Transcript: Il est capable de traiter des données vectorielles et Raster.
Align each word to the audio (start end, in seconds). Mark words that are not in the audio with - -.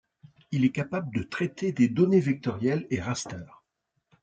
Il 0.51 0.65
est 0.65 0.71
capable 0.71 1.13
de 1.15 1.21
traiter 1.21 1.71
des 1.73 1.87
données 1.87 2.21
vectorielles 2.21 2.87
et 2.89 2.99
Raster. 2.99 3.45